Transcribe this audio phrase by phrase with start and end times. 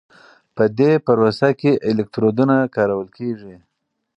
[0.55, 3.55] په دې پروسه کې الکترودونه کارول کېږي.